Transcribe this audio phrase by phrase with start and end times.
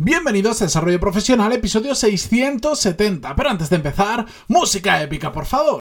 [0.00, 3.34] Bienvenidos a Desarrollo Profesional, episodio 670.
[3.34, 5.80] Pero antes de empezar, música épica, por favor.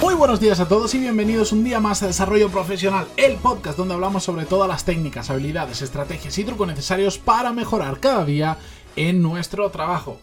[0.00, 3.78] Muy buenos días a todos y bienvenidos un día más a Desarrollo Profesional, el podcast
[3.78, 8.58] donde hablamos sobre todas las técnicas, habilidades, estrategias y trucos necesarios para mejorar cada día
[8.96, 10.18] en nuestro trabajo.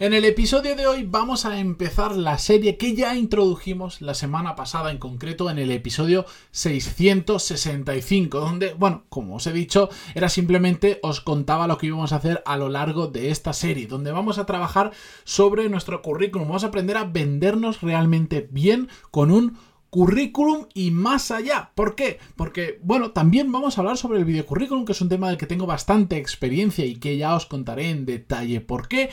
[0.00, 4.56] En el episodio de hoy vamos a empezar la serie que ya introdujimos la semana
[4.56, 10.98] pasada, en concreto en el episodio 665, donde, bueno, como os he dicho, era simplemente
[11.02, 14.38] os contaba lo que íbamos a hacer a lo largo de esta serie, donde vamos
[14.38, 14.90] a trabajar
[15.22, 19.56] sobre nuestro currículum, vamos a aprender a vendernos realmente bien con un
[19.90, 21.70] currículum y más allá.
[21.76, 22.18] ¿Por qué?
[22.34, 25.46] Porque, bueno, también vamos a hablar sobre el videocurrículum, que es un tema del que
[25.46, 29.10] tengo bastante experiencia y que ya os contaré en detalle por qué.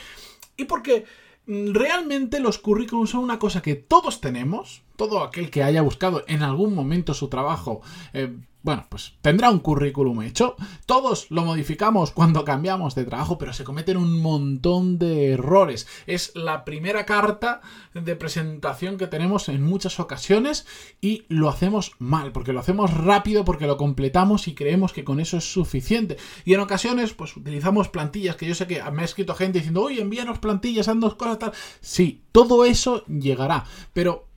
[0.56, 1.04] Y porque
[1.46, 6.24] mm, realmente los currículums son una cosa que todos tenemos, todo aquel que haya buscado
[6.28, 7.80] en algún momento su trabajo
[8.12, 10.56] eh, bueno, pues tendrá un currículum hecho.
[10.86, 15.86] Todos lo modificamos cuando cambiamos de trabajo, pero se cometen un montón de errores.
[16.06, 17.60] Es la primera carta
[17.94, 20.66] de presentación que tenemos en muchas ocasiones
[21.00, 25.18] y lo hacemos mal, porque lo hacemos rápido, porque lo completamos y creemos que con
[25.18, 26.16] eso es suficiente.
[26.44, 29.82] Y en ocasiones, pues utilizamos plantillas, que yo sé que me ha escrito gente diciendo,
[29.82, 31.52] oye, envíanos plantillas, dos cosas tal.
[31.80, 34.31] Sí, todo eso llegará, pero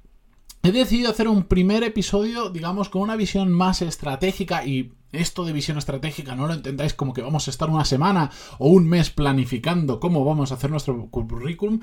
[0.66, 5.54] he decidido hacer un primer episodio, digamos, con una visión más estratégica y esto de
[5.54, 9.12] visión estratégica no lo entendáis como que vamos a estar una semana o un mes
[9.12, 11.82] planificando cómo vamos a hacer nuestro currículum.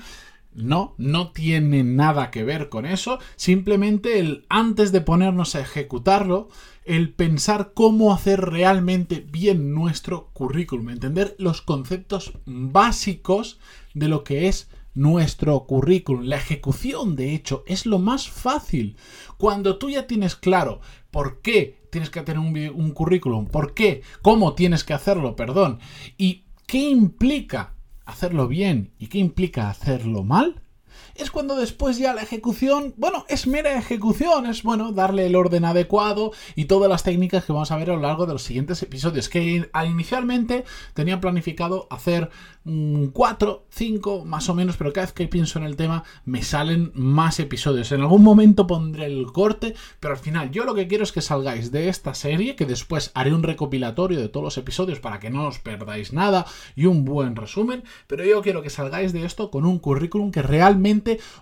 [0.53, 3.19] No, no tiene nada que ver con eso.
[3.37, 6.49] Simplemente el antes de ponernos a ejecutarlo,
[6.83, 13.59] el pensar cómo hacer realmente bien nuestro currículum, entender los conceptos básicos
[13.93, 16.25] de lo que es nuestro currículum.
[16.25, 18.97] La ejecución, de hecho, es lo más fácil.
[19.37, 24.55] Cuando tú ya tienes claro por qué tienes que tener un, currículum, por qué, cómo
[24.55, 25.79] tienes que hacerlo, perdón,
[26.17, 27.75] y qué implica
[28.05, 30.63] hacerlo bien y qué implica hacerlo mal,
[31.15, 35.65] es cuando después ya la ejecución, bueno, es mera ejecución, es bueno, darle el orden
[35.65, 38.81] adecuado y todas las técnicas que vamos a ver a lo largo de los siguientes
[38.81, 42.29] episodios, que inicialmente tenía planificado hacer
[42.65, 46.91] 4, 5 más o menos, pero cada vez que pienso en el tema me salen
[46.95, 47.91] más episodios.
[47.91, 51.21] En algún momento pondré el corte, pero al final yo lo que quiero es que
[51.21, 55.29] salgáis de esta serie, que después haré un recopilatorio de todos los episodios para que
[55.29, 59.51] no os perdáis nada y un buen resumen, pero yo quiero que salgáis de esto
[59.51, 60.82] con un currículum que realmente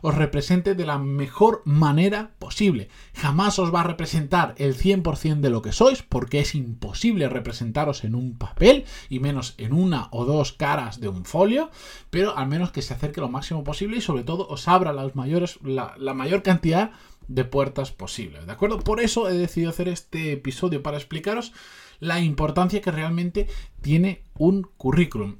[0.01, 2.89] os represente de la mejor manera posible.
[3.13, 8.03] Jamás os va a representar el 100% de lo que sois, porque es imposible representaros
[8.03, 11.69] en un papel, y menos en una o dos caras de un folio,
[12.09, 15.15] pero al menos que se acerque lo máximo posible y sobre todo os abra las
[15.15, 16.91] mayores, la, la mayor cantidad
[17.27, 18.45] de puertas posibles.
[18.45, 18.79] ¿De acuerdo?
[18.79, 21.53] Por eso he decidido hacer este episodio para explicaros
[21.99, 23.47] la importancia que realmente
[23.81, 25.37] tiene un currículum.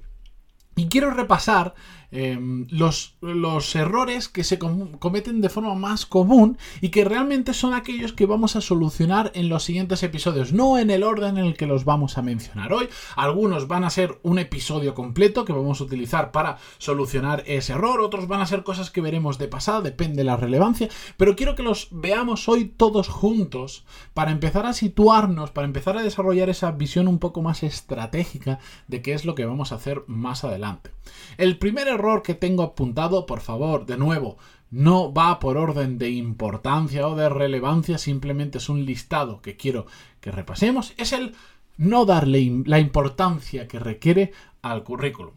[0.76, 1.74] Y quiero repasar
[2.14, 7.74] Em, los, los, errores que se cometen de forma más común y que realmente son
[7.74, 11.56] aquellos que vamos a solucionar en los siguientes episodios, no en el orden en el
[11.56, 12.90] que los vamos a mencionar hoy.
[13.16, 18.02] Algunos van a ser un episodio completo que vamos a utilizar para solucionar ese error,
[18.02, 21.56] otros van a ser cosas que veremos de pasada, depende de la relevancia, pero quiero
[21.56, 26.72] que los veamos hoy todos juntos para empezar a situarnos, para empezar a desarrollar esa
[26.72, 30.92] visión un poco más estratégica de qué es lo que vamos a hacer más adelante.
[31.38, 34.38] El primer error error que tengo apuntado, por favor, de nuevo,
[34.72, 39.86] no va por orden de importancia o de relevancia, simplemente es un listado que quiero
[40.20, 41.36] que repasemos, es el
[41.78, 45.34] no darle la importancia que requiere al currículum.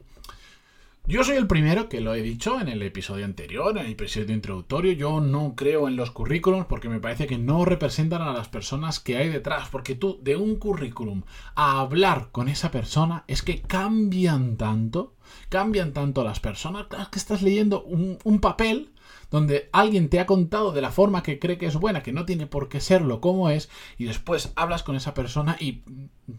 [1.06, 4.34] Yo soy el primero que lo he dicho en el episodio anterior, en el episodio
[4.34, 4.92] introductorio.
[4.92, 9.00] Yo no creo en los currículums porque me parece que no representan a las personas
[9.00, 9.69] que hay detrás.
[9.69, 11.20] Porque tú, de un currículum
[11.56, 15.15] a hablar con esa persona, es que cambian tanto,
[15.50, 16.87] cambian tanto las personas.
[16.87, 18.94] que estás leyendo un, un papel
[19.30, 22.24] donde alguien te ha contado de la forma que cree que es buena, que no
[22.24, 23.68] tiene por qué serlo como es,
[23.98, 25.83] y después hablas con esa persona y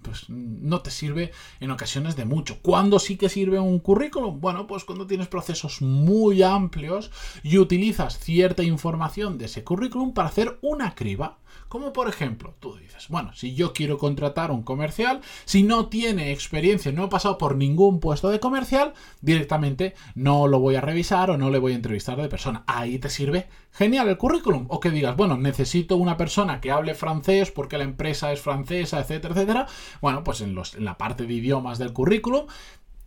[0.02, 2.60] pues no te sirve en ocasiones de mucho.
[2.62, 4.40] ¿Cuándo sí que sirve un currículum?
[4.40, 7.12] Bueno, pues cuando tienes procesos muy amplios
[7.44, 11.38] y utilizas cierta información de ese currículum para hacer una criba.
[11.68, 16.32] Como por ejemplo, tú dices, bueno, si yo quiero contratar un comercial, si no tiene
[16.32, 21.32] experiencia, no ha pasado por ningún puesto de comercial, directamente no lo voy a revisar
[21.32, 22.64] o no le voy a entrevistar de persona.
[22.68, 24.66] Ahí te sirve genial el currículum.
[24.70, 29.00] O que digas, bueno, necesito una persona que hable francés porque la empresa es francesa,
[29.00, 29.68] etcétera, etcétera.
[30.02, 32.48] Bueno, pues en, los, en la parte de idiomas del currículum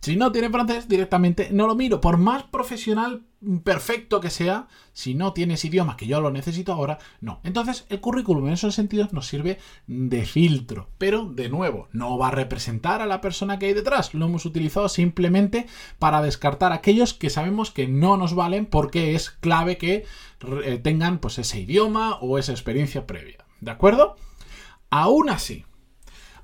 [0.01, 1.99] Si no tiene francés, directamente no lo miro.
[1.99, 3.23] Por más profesional
[3.63, 7.39] perfecto que sea, si no tienes idioma, que yo lo necesito ahora, no.
[7.43, 10.89] Entonces, el currículum en esos sentidos nos sirve de filtro.
[10.97, 14.13] Pero, de nuevo, no va a representar a la persona que hay detrás.
[14.13, 15.67] Lo hemos utilizado simplemente
[15.99, 20.05] para descartar aquellos que sabemos que no nos valen porque es clave que
[20.63, 23.45] eh, tengan pues ese idioma o esa experiencia previa.
[23.61, 24.15] ¿De acuerdo?
[24.89, 25.65] Aún así,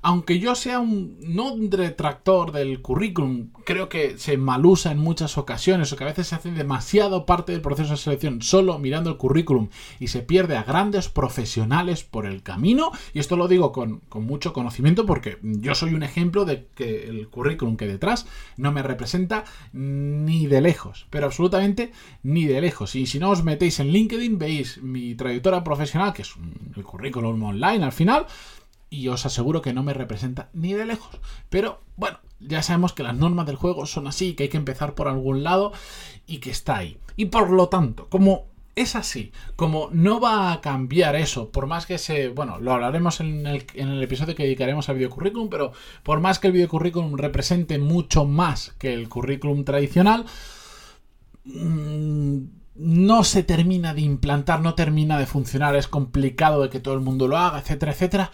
[0.06, 5.92] aunque yo sea un no detractor del currículum, creo que se malusa en muchas ocasiones
[5.92, 9.16] o que a veces se hace demasiado parte del proceso de selección solo mirando el
[9.16, 9.68] currículum
[9.98, 12.92] y se pierde a grandes profesionales por el camino.
[13.14, 17.26] Y esto lo digo con, mucho conocimiento porque yo soy un ejemplo de que el
[17.26, 19.42] currículum que detrás no me representa
[19.72, 21.90] ni de lejos, pero absolutamente
[22.22, 22.94] ni de lejos.
[22.94, 26.32] Y si no os metéis en LinkedIn, veis mi trayectoria profesional, que es
[26.76, 28.26] el currículum online al final
[28.90, 31.20] y os aseguro que no me representa ni de lejos.
[31.48, 34.94] Pero bueno, ya sabemos que las normas del juego son así, que hay que empezar
[34.94, 35.72] por algún lado
[36.26, 36.98] y que está ahí.
[37.16, 41.86] Y por lo tanto, como es así, como no va a cambiar eso, por más
[41.86, 45.72] que se, bueno, lo hablaremos en el, en el episodio que dedicaremos al videocurrículum, pero
[46.02, 50.26] por más que el videocurrículum represente mucho más que el currículum tradicional,
[51.44, 52.38] mmm,
[52.74, 57.00] no se termina de implantar, no termina de funcionar, es complicado de que todo el
[57.00, 58.30] mundo lo haga, etcétera, etcétera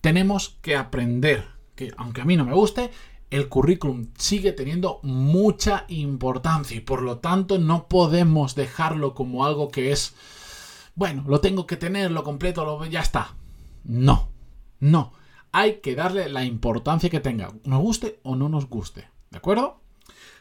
[0.00, 2.90] tenemos que aprender que, aunque a mí no me guste,
[3.30, 9.70] el currículum sigue teniendo mucha importancia y por lo tanto no podemos dejarlo como algo
[9.70, 10.14] que es,
[10.94, 13.36] bueno, lo tengo que tener, lo completo, lo, ya está.
[13.84, 14.30] No,
[14.80, 15.12] no.
[15.52, 19.08] Hay que darle la importancia que tenga, nos guste o no nos guste.
[19.30, 19.80] ¿De acuerdo?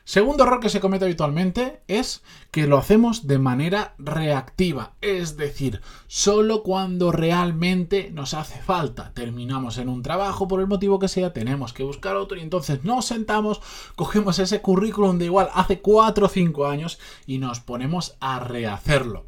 [0.10, 5.82] Segundo error que se comete habitualmente es que lo hacemos de manera reactiva, es decir,
[6.08, 9.12] solo cuando realmente nos hace falta.
[9.14, 12.84] Terminamos en un trabajo por el motivo que sea, tenemos que buscar otro y entonces
[12.84, 13.62] nos sentamos,
[13.96, 16.98] cogemos ese currículum de igual hace 4 o 5 años
[17.28, 19.26] y nos ponemos a rehacerlo.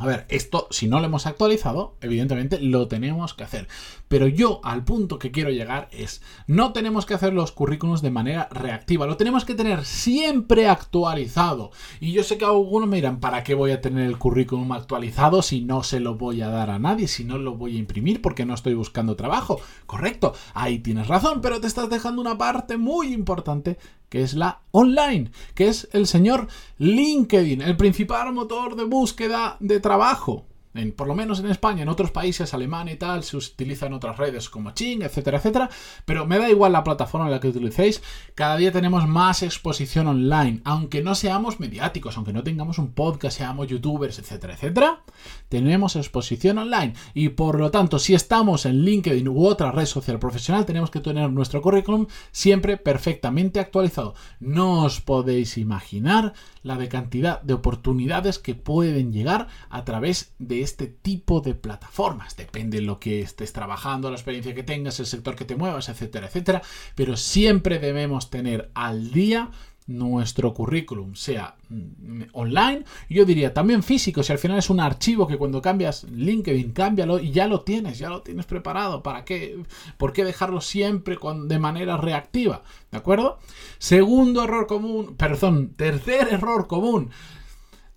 [0.00, 3.68] A ver, esto si no lo hemos actualizado, evidentemente lo tenemos que hacer.
[4.08, 8.10] Pero yo al punto que quiero llegar es, no tenemos que hacer los currículums de
[8.10, 11.70] manera reactiva, lo tenemos que tener siempre actualizado.
[12.00, 15.42] Y yo sé que algunos me dirán, ¿para qué voy a tener el currículum actualizado
[15.42, 18.22] si no se lo voy a dar a nadie, si no lo voy a imprimir
[18.22, 19.60] porque no estoy buscando trabajo?
[19.84, 23.76] Correcto, ahí tienes razón, pero te estás dejando una parte muy importante
[24.10, 29.80] que es la online, que es el señor LinkedIn, el principal motor de búsqueda de
[29.80, 30.49] trabajo
[30.96, 34.48] por lo menos en España, en otros países, Alemania y tal, se utilizan otras redes
[34.48, 35.68] como Ching, etcétera, etcétera,
[36.04, 38.02] pero me da igual la plataforma en la que utilicéis,
[38.34, 43.38] cada día tenemos más exposición online, aunque no seamos mediáticos, aunque no tengamos un podcast,
[43.38, 45.02] seamos youtubers, etcétera, etcétera,
[45.48, 46.94] tenemos exposición online.
[47.14, 51.00] Y por lo tanto, si estamos en LinkedIn u otra red social profesional, tenemos que
[51.00, 54.14] tener nuestro currículum siempre perfectamente actualizado.
[54.38, 56.32] No os podéis imaginar
[56.62, 62.36] la de cantidad de oportunidades que pueden llegar a través de este tipo de plataformas.
[62.36, 65.88] Depende de lo que estés trabajando, la experiencia que tengas, el sector que te muevas,
[65.88, 66.62] etcétera, etcétera.
[66.94, 69.50] Pero siempre debemos tener al día
[69.90, 75.26] nuestro currículum, sea mm, online, yo diría también físico, si al final es un archivo
[75.26, 79.62] que cuando cambias LinkedIn, cámbialo y ya lo tienes, ya lo tienes preparado, ¿para qué?
[79.98, 82.62] ¿Por qué dejarlo siempre de manera reactiva?
[82.90, 83.38] ¿De acuerdo?
[83.78, 87.10] Segundo error común, perdón, tercer error común,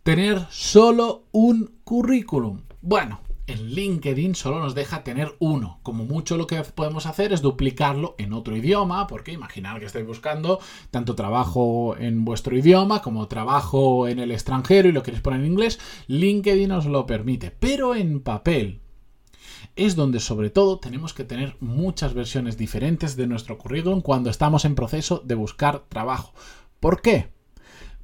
[0.04, 2.62] tener solo un currículum.
[2.82, 5.80] Bueno, en LinkedIn solo nos deja tener uno.
[5.82, 10.06] Como mucho lo que podemos hacer es duplicarlo en otro idioma, porque imaginar que estáis
[10.06, 10.60] buscando
[10.92, 15.48] tanto trabajo en vuestro idioma como trabajo en el extranjero y lo queréis poner en
[15.48, 17.51] inglés, LinkedIn os lo permite.
[17.51, 18.82] Pero en papel
[19.77, 24.66] es donde sobre todo tenemos que tener muchas versiones diferentes de nuestro currículum cuando estamos
[24.66, 26.34] en proceso de buscar trabajo.
[26.82, 27.32] ¿Por qué?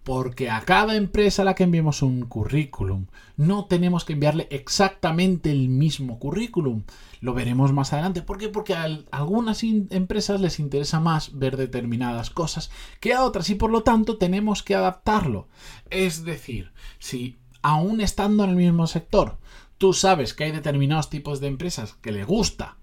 [0.10, 3.06] Porque a cada empresa a la que enviemos un currículum
[3.38, 6.82] no tenemos que enviarle exactamente el mismo currículum.
[7.22, 8.24] Lo veremos más adelante.
[8.24, 8.50] ¿Por qué?
[8.50, 13.70] Porque a algunas empresas les interesa más ver determinadas cosas que a otras y por
[13.70, 15.48] lo tanto tenemos que adaptarlo.
[15.92, 19.38] Es decir, si aún estando en el mismo sector,
[19.78, 22.78] tú sabes que hay determinados tipos de empresas que le gusta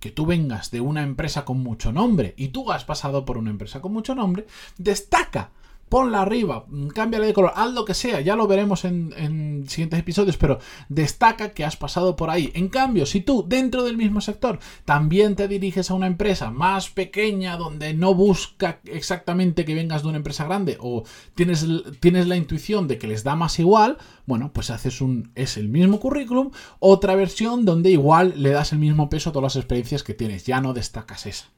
[0.00, 3.50] que tú vengas de una empresa con mucho nombre y tú has pasado por una
[3.50, 4.46] empresa con mucho nombre,
[4.78, 5.50] destaca
[5.92, 10.38] ponla arriba, cámbiale de color, haz lo que sea, ya lo veremos en, siguientes episodios,
[10.38, 10.58] pero
[10.88, 12.50] destaca que has pasado por ahí.
[12.54, 16.88] En cambio, si tú dentro del mismo sector también te diriges a una empresa más
[16.88, 21.66] pequeña donde no busca exactamente que vengas de una empresa grande o tienes,
[22.00, 25.68] tienes la intuición de que les da más igual, bueno, pues haces un, es el
[25.68, 30.02] mismo currículum, otra versión donde igual le das el mismo peso a todas las experiencias
[30.02, 31.48] que tienes, ya no destacas esa.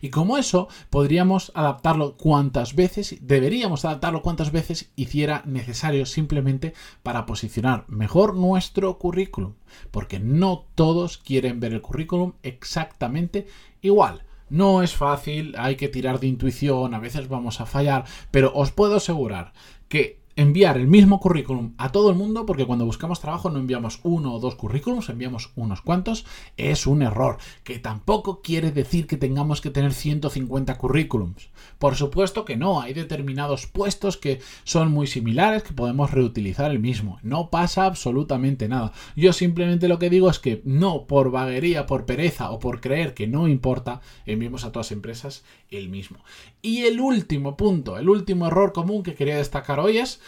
[0.00, 7.26] Y como eso, podríamos adaptarlo cuantas veces, deberíamos adaptarlo cuantas veces hiciera necesario simplemente para
[7.26, 9.54] posicionar mejor nuestro currículum.
[9.90, 13.46] Porque no todos quieren ver el currículum exactamente
[13.80, 14.22] igual.
[14.48, 18.70] No es fácil, hay que tirar de intuición, a veces vamos a fallar, pero os
[18.70, 19.52] puedo asegurar
[19.88, 24.00] que enviar el mismo currículum a todo el mundo, porque cuando buscamos trabajo no enviamos
[24.02, 26.26] uno o dos currículums, enviamos unos cuantos,
[26.58, 31.48] es un error, que tampoco quiere decir que tengamos que tener 150 currículums.
[31.78, 36.80] Por supuesto que no, hay determinados puestos que son muy similares, que podemos reutilizar el
[36.80, 37.18] mismo.
[37.22, 38.92] No pasa absolutamente nada.
[39.16, 43.14] Yo simplemente lo que digo es que no por vaguería, por pereza o por creer
[43.14, 46.18] que no importa, enviemos a todas empresas el mismo.
[46.60, 50.20] Y el último punto, el último error común que quería destacar hoy es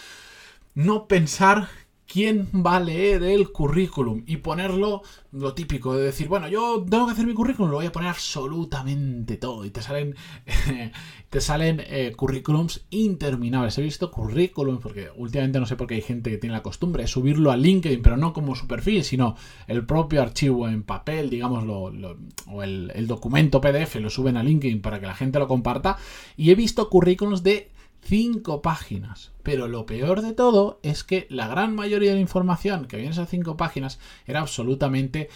[0.79, 1.69] no pensar
[2.07, 7.07] quién va a leer el currículum y ponerlo lo típico de decir, bueno, yo tengo
[7.07, 10.15] que hacer mi currículum, lo voy a poner absolutamente todo y te salen
[11.31, 13.77] te salen eh, currículums interminables.
[13.77, 17.03] He visto currículums porque últimamente no sé por qué hay gente que tiene la costumbre
[17.03, 19.35] de subirlo a LinkedIn, pero no como su perfil, sino
[19.67, 21.65] el propio archivo en papel, digamos,
[22.47, 25.99] o el, el documento PDF lo suben a LinkedIn para que la gente lo comparta
[26.37, 27.69] y he visto currículums de
[28.03, 29.33] cinco páginas.
[29.43, 33.07] Pero lo peor de todo es que la gran mayoría de la información que había
[33.07, 35.29] en esas cinco páginas era absolutamente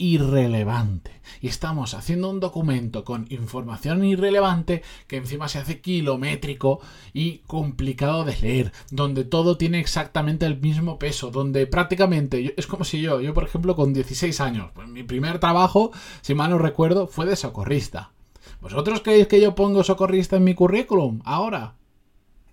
[0.00, 1.20] irrelevante.
[1.42, 6.80] Y estamos haciendo un documento con información irrelevante que encima se hace kilométrico
[7.12, 12.84] y complicado de leer, donde todo tiene exactamente el mismo peso, donde prácticamente es como
[12.84, 15.92] si yo, yo por ejemplo con 16 años, pues mi primer trabajo,
[16.22, 18.10] si mal no recuerdo, fue de socorrista.
[18.62, 21.74] ¿Vosotros creéis que yo pongo socorrista en mi currículum ahora?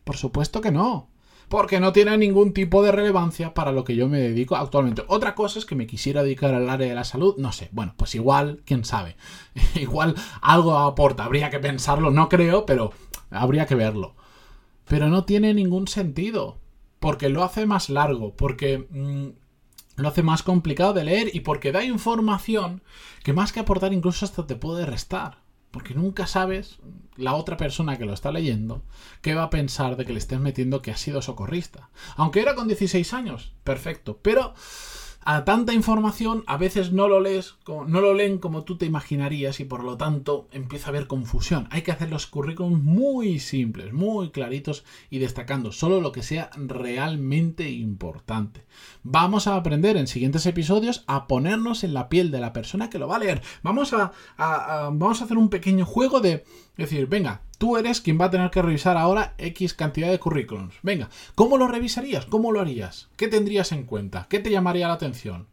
[0.07, 1.09] Por supuesto que no.
[1.49, 5.03] Porque no tiene ningún tipo de relevancia para lo que yo me dedico actualmente.
[5.09, 7.67] Otra cosa es que me quisiera dedicar al área de la salud, no sé.
[7.73, 9.17] Bueno, pues igual, quién sabe.
[9.75, 12.93] igual algo aporta, habría que pensarlo, no creo, pero
[13.29, 14.15] habría que verlo.
[14.87, 16.57] Pero no tiene ningún sentido.
[16.99, 19.27] Porque lo hace más largo, porque mm,
[20.01, 22.81] lo hace más complicado de leer y porque da información
[23.25, 25.39] que más que aportar incluso hasta te puede restar.
[25.77, 26.79] Porque nunca sabes
[27.17, 28.81] la otra persona que lo está leyendo
[29.21, 31.91] qué va a pensar de que le estés metiendo que ha sido socorrista.
[32.15, 34.17] Aunque era con 16 años, perfecto.
[34.23, 34.55] Pero
[35.29, 39.59] a tanta información a veces no lo lees, no lo leen como tú te imaginarías
[39.59, 41.67] y por lo tanto empieza a haber confusión.
[41.69, 46.49] Hay que hacer los currículums muy simples, muy claritos y destacando solo lo que sea
[46.55, 48.63] realmente importante.
[49.03, 52.97] Vamos a aprender en siguientes episodios a ponernos en la piel de la persona que
[52.97, 53.41] lo va a leer.
[53.63, 56.45] Vamos a, vamos a hacer un pequeño juego de
[56.77, 60.75] decir, venga, Tú eres quien va a tener que revisar ahora X cantidad de currículums.
[60.83, 62.25] Venga, ¿cómo lo revisarías?
[62.25, 63.09] ¿Cómo lo harías?
[63.17, 64.27] ¿Qué tendrías en cuenta?
[64.29, 65.47] ¿Qué te llamaría la atención?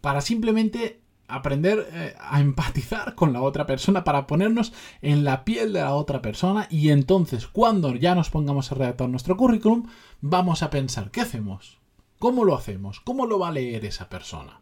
[0.00, 5.72] Para simplemente aprender eh, a empatizar con la otra persona, para ponernos en la piel
[5.72, 9.88] de la otra persona y entonces cuando ya nos pongamos a redactar nuestro currículum,
[10.20, 11.78] vamos a pensar, ¿qué hacemos?
[12.18, 13.00] ¿Cómo lo hacemos?
[13.00, 14.60] ¿Cómo lo va a leer esa persona?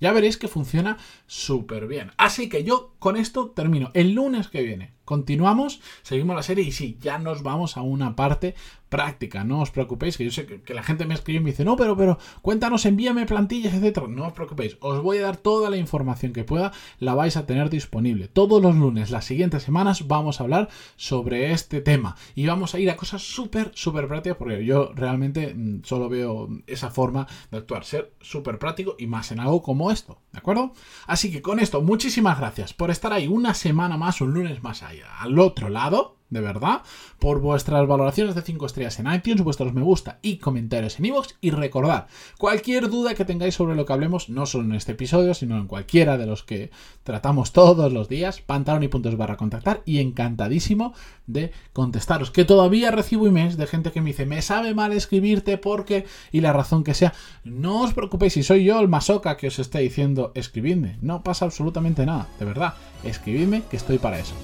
[0.00, 2.10] Ya veréis que funciona súper bien.
[2.16, 3.92] Así que yo con esto termino.
[3.94, 8.16] El lunes que viene continuamos, seguimos la serie y sí, ya nos vamos a una
[8.16, 8.54] parte
[8.92, 9.42] práctica.
[9.42, 11.76] No os preocupéis, que yo sé que, la gente me escribe y me dice, no,
[11.76, 14.06] pero, pero, cuéntanos, envíame plantillas, etcétera.
[14.06, 17.46] No os preocupéis, os voy a dar toda la información que pueda, la vais a
[17.46, 18.28] tener disponible.
[18.28, 22.80] Todos los lunes, las siguientes semanas, vamos a hablar sobre este tema y vamos a
[22.80, 27.56] ir a cosas súper, súper prácticas, porque yo realmente mm, solo veo esa forma de
[27.56, 30.74] actuar, ser súper práctico y más en algo como esto, ¿de acuerdo?
[31.06, 34.82] Así que con esto, muchísimas gracias por estar ahí una semana más, un lunes más
[34.82, 36.80] allá, al otro lado de verdad,
[37.18, 41.34] por vuestras valoraciones de 5 estrellas en iTunes, vuestros me gusta y comentarios en iVoox.
[41.42, 42.06] Y recordad,
[42.38, 45.66] cualquier duda que tengáis sobre lo que hablemos, no solo en este episodio, sino en
[45.66, 46.70] cualquiera de los que
[47.02, 49.82] tratamos todos los días, pantalón y puntos barra contactar.
[49.84, 50.94] Y encantadísimo
[51.26, 52.30] de contestaros.
[52.30, 56.40] Que todavía recibo emails de gente que me dice, me sabe mal escribirte porque, y
[56.40, 57.12] la razón que sea.
[57.44, 60.96] No os preocupéis si soy yo el masoca que os está diciendo escribidme.
[61.02, 62.72] No pasa absolutamente nada, de verdad.
[63.04, 64.34] Escribidme que estoy para eso.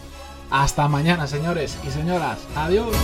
[0.50, 2.38] Hasta mañana, señores y señoras.
[2.56, 2.94] Adiós.